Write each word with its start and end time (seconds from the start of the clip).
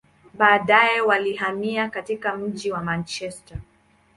Baadaye, 0.33 1.01
walihamia 1.01 1.89
katika 1.89 2.35
mji 2.35 2.71
wa 2.71 2.83
Manchester. 2.83 3.57